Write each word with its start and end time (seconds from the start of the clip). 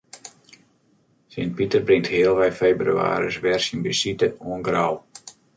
Sint 1.35 1.51
Piter 1.59 1.83
bringt 1.89 2.09
healwei 2.13 2.49
febrewaris 2.61 3.37
wer 3.43 3.59
syn 3.65 3.81
besite 3.85 4.27
oan 4.47 4.61
Grou. 4.67 4.95